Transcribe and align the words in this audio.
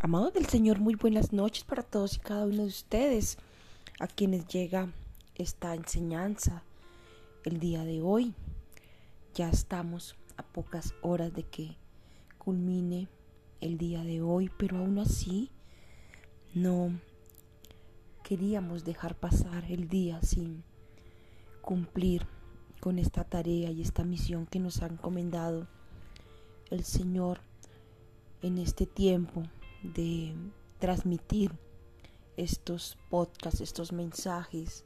Amados 0.00 0.32
del 0.32 0.46
Señor, 0.46 0.78
muy 0.78 0.94
buenas 0.94 1.32
noches 1.32 1.64
para 1.64 1.82
todos 1.82 2.14
y 2.14 2.20
cada 2.20 2.46
uno 2.46 2.62
de 2.62 2.68
ustedes 2.68 3.36
a 3.98 4.06
quienes 4.06 4.46
llega 4.46 4.92
esta 5.34 5.74
enseñanza 5.74 6.62
el 7.42 7.58
día 7.58 7.82
de 7.82 8.00
hoy. 8.00 8.32
Ya 9.34 9.48
estamos 9.48 10.14
a 10.36 10.44
pocas 10.44 10.94
horas 11.02 11.34
de 11.34 11.42
que 11.42 11.76
culmine 12.38 13.08
el 13.60 13.76
día 13.76 14.04
de 14.04 14.22
hoy, 14.22 14.52
pero 14.56 14.78
aún 14.78 15.00
así 15.00 15.50
no 16.54 16.92
queríamos 18.22 18.84
dejar 18.84 19.16
pasar 19.16 19.64
el 19.64 19.88
día 19.88 20.22
sin 20.22 20.62
cumplir 21.60 22.24
con 22.78 23.00
esta 23.00 23.24
tarea 23.24 23.72
y 23.72 23.82
esta 23.82 24.04
misión 24.04 24.46
que 24.46 24.60
nos 24.60 24.80
ha 24.80 24.86
encomendado 24.86 25.66
el 26.70 26.84
Señor 26.84 27.40
en 28.42 28.58
este 28.58 28.86
tiempo 28.86 29.42
de 29.82 30.34
transmitir 30.78 31.52
estos 32.36 32.96
podcasts, 33.08 33.60
estos 33.60 33.92
mensajes, 33.92 34.84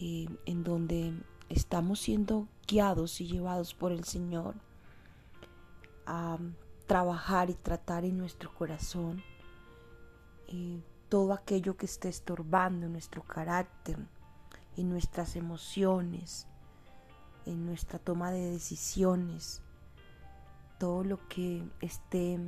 eh, 0.00 0.26
en 0.46 0.64
donde 0.64 1.14
estamos 1.48 2.00
siendo 2.00 2.48
guiados 2.66 3.20
y 3.20 3.26
llevados 3.26 3.74
por 3.74 3.92
el 3.92 4.04
Señor 4.04 4.54
a 6.06 6.38
trabajar 6.86 7.50
y 7.50 7.54
tratar 7.54 8.04
en 8.04 8.16
nuestro 8.18 8.52
corazón 8.54 9.22
eh, 10.48 10.80
todo 11.08 11.32
aquello 11.32 11.76
que 11.76 11.86
esté 11.86 12.08
estorbando 12.08 12.88
nuestro 12.88 13.22
carácter, 13.22 13.98
en 14.76 14.88
nuestras 14.88 15.36
emociones, 15.36 16.46
en 17.46 17.66
nuestra 17.66 17.98
toma 17.98 18.30
de 18.30 18.50
decisiones, 18.50 19.62
todo 20.78 21.04
lo 21.04 21.28
que 21.28 21.62
esté 21.80 22.38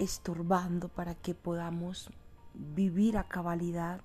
estorbando 0.00 0.88
para 0.88 1.14
que 1.14 1.34
podamos 1.34 2.10
vivir 2.54 3.18
a 3.18 3.28
cabalidad 3.28 4.00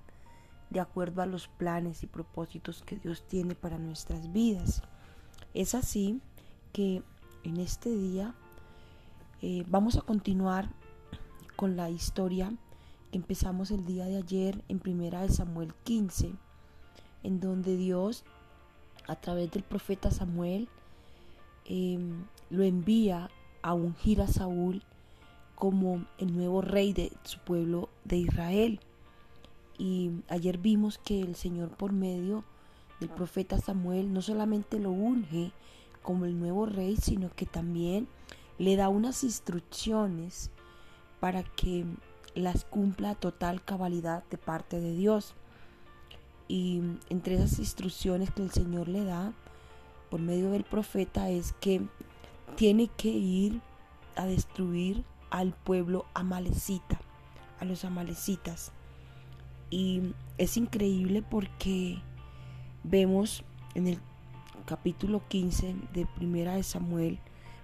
de 0.70 0.80
acuerdo 0.80 1.22
a 1.22 1.26
los 1.26 1.48
planes 1.48 2.02
y 2.02 2.06
propósitos 2.06 2.82
que 2.82 2.96
Dios 2.96 3.26
tiene 3.26 3.54
para 3.54 3.78
nuestras 3.78 4.32
vidas. 4.32 4.82
Es 5.54 5.74
así 5.74 6.20
que 6.72 7.02
en 7.44 7.56
este 7.56 7.90
día 7.90 8.34
eh, 9.40 9.64
vamos 9.68 9.96
a 9.96 10.02
continuar 10.02 10.68
con 11.56 11.76
la 11.76 11.88
historia 11.88 12.52
que 13.10 13.16
empezamos 13.16 13.70
el 13.70 13.86
día 13.86 14.04
de 14.04 14.18
ayer 14.18 14.62
en 14.68 14.78
primera 14.78 15.22
de 15.22 15.30
Samuel 15.30 15.72
15, 15.84 16.34
en 17.22 17.40
donde 17.40 17.76
Dios 17.76 18.24
a 19.08 19.16
través 19.16 19.50
del 19.50 19.62
profeta 19.62 20.10
Samuel 20.10 20.68
em, 21.64 22.24
lo 22.50 22.64
envía 22.64 23.30
a 23.62 23.72
ungir 23.72 24.20
a 24.20 24.26
Saúl 24.26 24.82
como 25.56 26.04
el 26.18 26.36
nuevo 26.36 26.60
rey 26.60 26.92
de 26.92 27.10
su 27.24 27.40
pueblo 27.40 27.88
de 28.04 28.18
Israel. 28.18 28.78
Y 29.78 30.10
ayer 30.28 30.58
vimos 30.58 30.98
que 30.98 31.20
el 31.20 31.34
Señor 31.34 31.70
por 31.70 31.92
medio 31.92 32.44
del 33.00 33.08
profeta 33.08 33.58
Samuel 33.58 34.12
no 34.12 34.22
solamente 34.22 34.78
lo 34.78 34.90
unge 34.90 35.50
como 36.02 36.24
el 36.24 36.38
nuevo 36.38 36.66
rey, 36.66 36.96
sino 36.96 37.30
que 37.34 37.46
también 37.46 38.06
le 38.58 38.76
da 38.76 38.88
unas 38.88 39.24
instrucciones 39.24 40.50
para 41.20 41.42
que 41.42 41.84
las 42.34 42.64
cumpla 42.64 43.10
a 43.10 43.14
total 43.14 43.64
cabalidad 43.64 44.24
de 44.30 44.38
parte 44.38 44.78
de 44.78 44.94
Dios. 44.94 45.34
Y 46.48 46.80
entre 47.08 47.34
esas 47.34 47.58
instrucciones 47.58 48.30
que 48.30 48.42
el 48.42 48.50
Señor 48.50 48.88
le 48.88 49.04
da 49.04 49.32
por 50.10 50.20
medio 50.20 50.50
del 50.50 50.64
profeta 50.64 51.28
es 51.30 51.52
que 51.54 51.82
tiene 52.56 52.88
que 52.96 53.08
ir 53.08 53.60
a 54.14 54.26
destruir 54.26 55.04
al 55.30 55.52
pueblo 55.52 56.06
amalecita, 56.14 57.00
a 57.60 57.64
los 57.64 57.84
amalecitas. 57.84 58.72
Y 59.70 60.14
es 60.38 60.56
increíble 60.56 61.22
porque 61.22 61.98
vemos 62.84 63.44
en 63.74 63.88
el 63.88 63.98
capítulo 64.64 65.22
15 65.28 65.74
de 65.92 66.06
Primera 66.06 66.54
de 66.54 66.62
Samuel, 66.62 67.18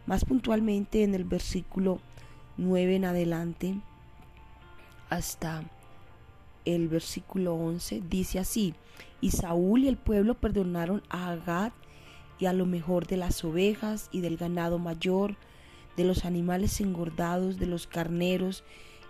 más 0.07 0.25
puntualmente 0.25 1.05
en 1.05 1.15
el 1.15 1.25
versículo 1.25 2.01
9 2.57 2.97
en 2.97 3.05
adelante 3.05 3.81
hasta 5.11 5.63
el 6.65 6.89
versículo 6.89 7.55
11, 7.55 8.03
dice 8.09 8.39
así, 8.39 8.75
y 9.21 9.33
Saúl 9.33 9.85
y 9.85 9.89
el 9.89 9.97
pueblo 9.97 10.35
perdonaron 10.35 11.03
a 11.11 11.31
Agad 11.31 11.73
y 12.39 12.47
a 12.47 12.53
lo 12.53 12.67
mejor 12.67 13.07
de 13.07 13.17
las 13.17 13.45
ovejas 13.45 14.09
y 14.11 14.21
del 14.21 14.37
ganado 14.37 14.79
mayor, 14.79 15.37
de 15.97 16.05
los 16.05 16.25
animales 16.25 16.81
engordados, 16.81 17.59
de 17.59 17.67
los 17.67 17.87
carneros 17.87 18.65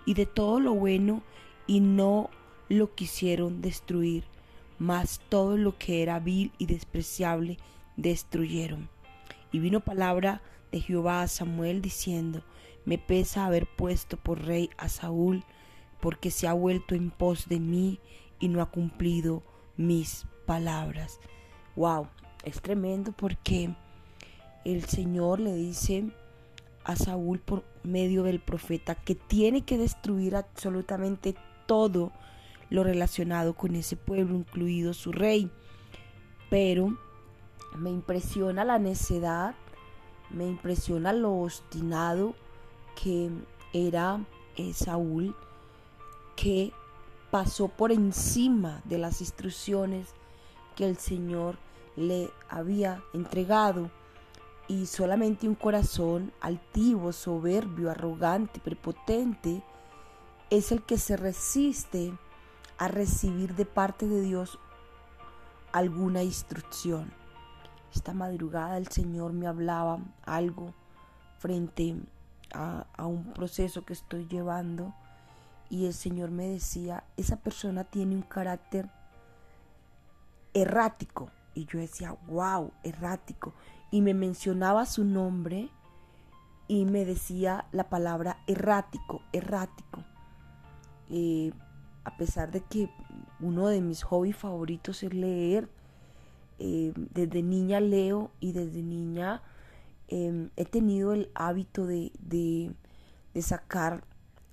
y 0.04 0.14
de 0.14 0.26
todo 0.26 0.60
lo 0.60 0.74
bueno, 0.74 1.22
y 1.66 1.80
no 1.80 2.30
lo 2.68 2.94
quisieron 2.94 3.60
destruir, 3.60 4.24
mas 4.78 5.20
todo 5.28 5.56
lo 5.56 5.78
que 5.78 6.02
era 6.02 6.18
vil 6.18 6.52
y 6.58 6.66
despreciable 6.66 7.58
destruyeron. 7.96 8.88
Y 9.52 9.58
vino 9.58 9.80
palabra 9.80 10.42
de 10.72 10.80
Jehová 10.80 11.22
a 11.22 11.28
Samuel 11.28 11.82
diciendo, 11.82 12.42
me 12.84 12.98
pesa 12.98 13.46
haber 13.46 13.66
puesto 13.66 14.16
por 14.16 14.44
rey 14.44 14.70
a 14.76 14.88
Saúl, 14.88 15.44
porque 16.00 16.30
se 16.30 16.48
ha 16.48 16.52
vuelto 16.52 16.94
en 16.94 17.10
pos 17.10 17.48
de 17.48 17.60
mí 17.60 18.00
y 18.40 18.48
no 18.48 18.60
ha 18.60 18.70
cumplido 18.70 19.42
mis 19.76 20.26
palabras. 20.46 21.20
Wow, 21.76 22.08
es 22.44 22.60
tremendo 22.60 23.12
porque 23.12 23.74
el 24.64 24.84
Señor 24.84 25.38
le 25.38 25.54
dice 25.54 26.06
a 26.84 26.96
Saúl 26.96 27.38
por 27.38 27.64
medio 27.82 28.22
del 28.22 28.40
profeta 28.40 28.94
que 28.94 29.14
tiene 29.14 29.64
que 29.64 29.78
destruir 29.78 30.36
absolutamente 30.36 31.34
todo 31.66 32.12
lo 32.70 32.84
relacionado 32.84 33.54
con 33.54 33.74
ese 33.74 33.96
pueblo, 33.96 34.34
incluido 34.34 34.94
su 34.94 35.12
rey. 35.12 35.50
Pero 36.50 36.96
me 37.76 37.90
impresiona 37.90 38.64
la 38.64 38.78
necedad, 38.78 39.54
me 40.30 40.46
impresiona 40.46 41.12
lo 41.12 41.32
obstinado 41.32 42.34
que 43.02 43.30
era 43.72 44.24
eh, 44.56 44.72
Saúl, 44.72 45.34
que 46.36 46.72
pasó 47.30 47.68
por 47.68 47.92
encima 47.92 48.82
de 48.84 48.98
las 48.98 49.20
instrucciones 49.20 50.08
que 50.76 50.84
el 50.84 50.96
Señor 50.98 51.56
le 51.96 52.30
había 52.48 53.02
entregado 53.12 53.90
y 54.72 54.86
solamente 54.86 55.46
un 55.46 55.54
corazón 55.54 56.32
altivo, 56.40 57.12
soberbio, 57.12 57.90
arrogante, 57.90 58.58
prepotente 58.58 59.62
es 60.48 60.72
el 60.72 60.82
que 60.82 60.96
se 60.96 61.18
resiste 61.18 62.10
a 62.78 62.88
recibir 62.88 63.54
de 63.54 63.66
parte 63.66 64.08
de 64.08 64.22
Dios 64.22 64.58
alguna 65.72 66.22
instrucción. 66.22 67.12
Esta 67.94 68.14
madrugada 68.14 68.78
el 68.78 68.88
Señor 68.88 69.34
me 69.34 69.46
hablaba 69.46 69.98
algo 70.24 70.72
frente 71.36 71.94
a, 72.54 72.86
un 73.06 73.24
proceso 73.34 73.84
que 73.84 73.92
estoy 73.92 74.26
llevando 74.26 74.94
y 75.68 75.84
el 75.84 75.92
Señor 75.92 76.30
me 76.30 76.46
decía, 76.46 77.04
esa 77.18 77.36
persona 77.36 77.84
tiene 77.84 78.14
un 78.14 78.22
carácter 78.22 78.88
errático. 80.54 81.30
Y 81.54 81.66
yo 81.66 81.78
decía, 81.78 82.16
wow, 82.26 82.72
errático 82.82 83.52
y 83.92 84.00
me 84.00 84.14
mencionaba 84.14 84.86
su 84.86 85.04
nombre 85.04 85.68
y 86.66 86.86
me 86.86 87.04
decía 87.04 87.66
la 87.70 87.90
palabra 87.90 88.38
errático, 88.48 89.22
errático. 89.32 90.02
Eh, 91.10 91.52
a 92.02 92.16
pesar 92.16 92.50
de 92.50 92.62
que 92.62 92.88
uno 93.38 93.68
de 93.68 93.82
mis 93.82 94.02
hobbies 94.02 94.34
favoritos 94.34 95.02
es 95.02 95.12
leer, 95.12 95.68
eh, 96.58 96.92
desde 96.96 97.42
niña 97.42 97.80
leo 97.80 98.30
y 98.40 98.52
desde 98.52 98.82
niña 98.82 99.42
em, 100.08 100.48
he 100.56 100.64
tenido 100.64 101.12
el 101.12 101.30
hábito 101.34 101.86
de, 101.86 102.12
de, 102.18 102.72
de 103.34 103.42
sacar 103.42 104.04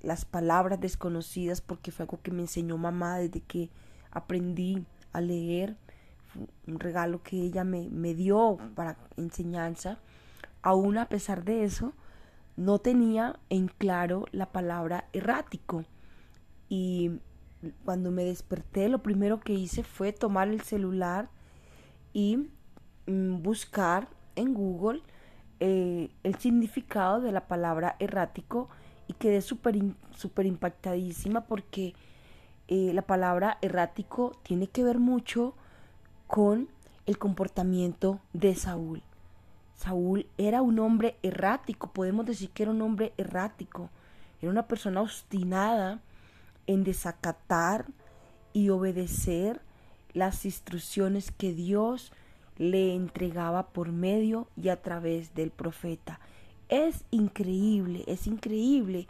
las 0.02 0.26
palabras 0.26 0.82
desconocidas 0.82 1.62
porque 1.62 1.92
fue 1.92 2.04
algo 2.04 2.20
que 2.22 2.32
me 2.32 2.42
enseñó 2.42 2.78
mamá 2.78 3.18
desde 3.20 3.40
que 3.42 3.70
aprendí 4.12 4.86
a 5.14 5.22
leer 5.22 5.78
un 6.68 6.80
regalo 6.80 7.22
que 7.24 7.38
ella 7.38 7.64
me, 7.64 7.90
me 7.90 8.14
dio 8.14 8.58
para 8.76 8.98
enseñanza, 9.18 10.00
aún 10.62 10.98
a 10.98 11.08
pesar 11.10 11.44
de 11.44 11.64
eso, 11.64 11.94
no 12.56 12.80
tenía 12.80 13.40
en 13.50 13.68
claro 13.68 14.26
la 14.32 14.52
palabra 14.52 15.08
errático. 15.14 15.86
Y 16.68 17.20
cuando 17.86 18.12
me 18.12 18.24
desperté, 18.24 18.90
lo 18.90 19.02
primero 19.02 19.40
que 19.40 19.54
hice 19.54 19.84
fue 19.84 20.14
tomar 20.14 20.50
el 20.50 20.62
celular 20.62 21.30
y 22.14 22.50
mm, 23.08 23.42
buscar 23.42 24.10
en 24.36 24.54
Google 24.54 25.02
eh, 25.60 26.10
el 26.24 26.36
significado 26.36 27.22
de 27.22 27.32
la 27.32 27.48
palabra 27.48 27.96
errático 28.00 28.70
y 29.08 29.14
quedé 29.14 29.42
súper 29.42 29.78
super 30.12 30.46
impactadísima 30.46 31.42
porque 31.46 31.94
eh, 32.68 32.92
la 32.94 33.02
palabra 33.02 33.58
errático 33.62 34.32
tiene 34.44 34.68
que 34.68 34.84
ver 34.84 35.00
mucho 35.00 35.56
con 36.30 36.70
el 37.08 37.18
comportamiento 37.18 38.20
de 38.34 38.54
Saúl. 38.54 39.02
Saúl 39.74 40.28
era 40.38 40.62
un 40.62 40.78
hombre 40.78 41.18
errático, 41.24 41.92
podemos 41.92 42.28
decir 42.28 42.52
que 42.52 42.64
era 42.64 42.72
un 42.72 42.84
hombre 42.84 43.14
errático, 43.18 43.90
Era 44.40 44.52
una 44.52 44.68
persona 44.68 45.02
obstinada 45.02 46.00
en 46.68 46.84
desacatar 46.84 47.88
y 48.54 48.70
obedecer 48.70 49.60
las 50.14 50.46
instrucciones 50.46 51.32
que 51.32 51.52
Dios 51.52 52.14
le 52.58 52.94
entregaba 52.94 53.70
por 53.70 53.92
medio 53.92 54.48
y 54.56 54.70
a 54.70 54.82
través 54.82 55.34
del 55.34 55.50
profeta. 55.50 56.20
Es 56.70 57.06
increíble, 57.10 58.04
es 58.06 58.28
increíble 58.28 59.08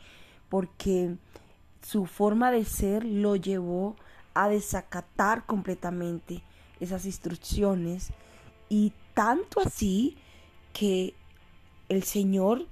porque 0.48 1.18
su 1.82 2.06
forma 2.06 2.50
de 2.50 2.64
ser 2.64 3.04
lo 3.04 3.36
llevó 3.36 3.98
a 4.34 4.48
desacatar 4.48 5.46
completamente 5.46 6.44
esas 6.80 7.06
instrucciones 7.06 8.10
y 8.70 8.94
tanto 9.14 9.60
así 9.60 10.16
que 10.74 11.14
el 11.90 12.04
Señor 12.04 12.68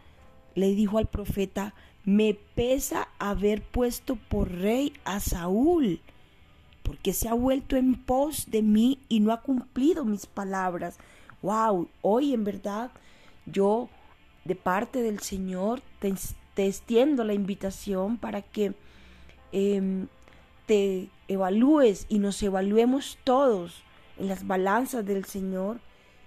le 0.56 0.74
dijo 0.76 0.98
al 0.98 1.08
profeta, 1.08 1.74
me 2.06 2.36
pesa 2.56 3.10
haber 3.20 3.62
puesto 3.62 4.16
por 4.16 4.50
rey 4.50 4.94
a 5.04 5.20
Saúl, 5.20 6.00
porque 6.84 7.12
se 7.14 7.28
ha 7.28 7.34
vuelto 7.34 7.76
en 7.76 7.96
pos 7.96 8.50
de 8.50 8.62
mí 8.62 9.00
y 9.10 9.20
no 9.20 9.34
ha 9.34 9.42
cumplido 9.42 10.06
mis 10.06 10.26
palabras. 10.26 10.98
Wow, 11.42 11.90
hoy 12.02 12.34
en 12.34 12.44
verdad 12.44 12.92
yo 13.46 13.90
de 14.46 14.56
parte 14.56 15.02
del 15.02 15.20
Señor 15.20 15.82
te, 16.00 16.14
extiendo 16.56 17.24
la 17.24 17.34
invitación 17.34 18.18
para 18.18 18.42
que 18.42 18.74
em, 19.52 20.08
te 20.66 21.10
evalúes 21.28 22.06
y 22.08 22.20
nos 22.20 22.42
evaluemos 22.42 23.18
todos 23.24 23.84
en 24.18 24.28
las 24.28 24.46
balanzas 24.46 25.06
del 25.06 25.26
Señor 25.26 25.80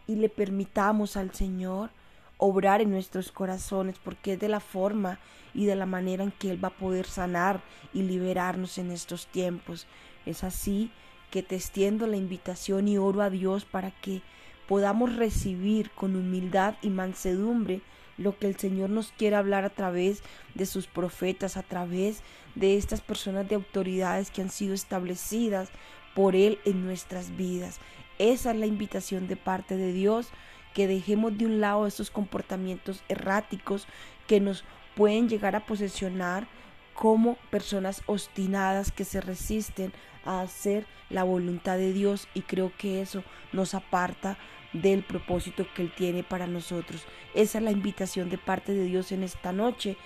y 0.06 0.16
le 0.16 0.28
permitamos 0.28 1.16
al 1.16 1.32
Señor 1.32 1.90
obrar 2.36 2.80
en 2.80 2.90
nuestros 2.90 3.32
corazones, 3.32 3.96
porque 4.02 4.32
es 4.32 4.40
de 4.40 4.48
la 4.48 4.60
forma 4.60 5.18
y 5.52 5.66
de 5.66 5.76
la 5.76 5.86
manera 5.86 6.24
en 6.24 6.32
que 6.32 6.50
Él 6.50 6.62
va 6.62 6.68
a 6.68 6.76
poder 6.76 7.06
sanar 7.06 7.60
y 7.92 8.02
liberarnos 8.02 8.78
en 8.78 8.90
estos 8.90 9.26
tiempos. 9.26 9.86
Es 10.24 10.42
así 10.42 10.90
que 11.30 11.42
te 11.42 11.56
extiendo 11.56 12.06
la 12.06 12.16
invitación 12.16 12.88
y 12.88 12.98
oro 12.98 13.22
a 13.22 13.30
Dios 13.30 13.64
para 13.64 13.90
que 13.90 14.22
podamos 14.66 15.16
recibir 15.16 15.90
con 15.90 16.16
humildad 16.16 16.76
y 16.82 16.90
mansedumbre 16.90 17.82
lo 18.16 18.38
que 18.38 18.46
el 18.46 18.56
Señor 18.56 18.90
nos 18.90 19.12
quiere 19.12 19.36
hablar 19.36 19.64
a 19.64 19.70
través 19.70 20.22
de 20.54 20.66
sus 20.66 20.86
profetas, 20.86 21.56
a 21.56 21.62
través 21.62 22.22
de 22.54 22.76
estas 22.76 23.00
personas 23.00 23.48
de 23.48 23.54
autoridades 23.54 24.30
que 24.30 24.42
han 24.42 24.50
sido 24.50 24.74
establecidas 24.74 25.70
por 26.14 26.36
Él 26.36 26.58
en 26.64 26.84
nuestras 26.84 27.36
vidas. 27.36 27.80
Esa 28.18 28.50
es 28.50 28.56
la 28.56 28.66
invitación 28.66 29.28
de 29.28 29.36
parte 29.36 29.76
de 29.76 29.92
Dios, 29.92 30.28
que 30.74 30.86
dejemos 30.86 31.36
de 31.36 31.46
un 31.46 31.60
lado 31.60 31.86
esos 31.86 32.10
comportamientos 32.10 33.02
erráticos 33.08 33.86
que 34.26 34.40
nos 34.40 34.64
pueden 34.94 35.28
llegar 35.28 35.56
a 35.56 35.66
posesionar 35.66 36.46
como 36.94 37.36
personas 37.50 38.02
obstinadas 38.06 38.92
que 38.92 39.04
se 39.04 39.20
resisten 39.20 39.92
a 40.24 40.42
hacer 40.42 40.86
la 41.08 41.24
voluntad 41.24 41.78
de 41.78 41.92
Dios 41.92 42.28
y 42.34 42.42
creo 42.42 42.72
que 42.76 43.00
eso 43.00 43.24
nos 43.52 43.74
aparta 43.74 44.36
del 44.72 45.02
propósito 45.02 45.66
que 45.74 45.82
Él 45.82 45.92
tiene 45.96 46.22
para 46.22 46.46
nosotros. 46.46 47.04
Esa 47.34 47.58
es 47.58 47.64
la 47.64 47.70
invitación 47.70 48.30
de 48.30 48.38
parte 48.38 48.72
de 48.72 48.84
Dios 48.84 49.12
en 49.12 49.22
esta 49.22 49.52
noche. 49.52 49.96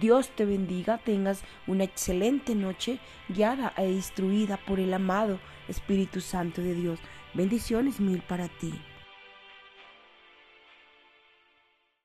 Dios 0.00 0.30
te 0.30 0.44
bendiga, 0.44 0.98
tengas 0.98 1.42
una 1.66 1.84
excelente 1.84 2.54
noche 2.54 2.98
guiada 3.28 3.72
e 3.76 3.90
instruida 3.90 4.58
por 4.58 4.80
el 4.80 4.92
amado 4.92 5.38
Espíritu 5.68 6.20
Santo 6.20 6.60
de 6.60 6.74
Dios. 6.74 7.00
Bendiciones 7.34 8.00
mil 8.00 8.20
para 8.22 8.48
ti. 8.48 8.74